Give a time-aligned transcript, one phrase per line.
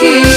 [0.00, 0.27] aqui.